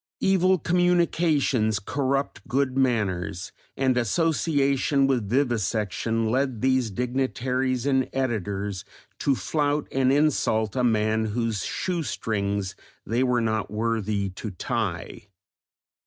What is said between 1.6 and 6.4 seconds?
corrupt good manners, and association with vivisection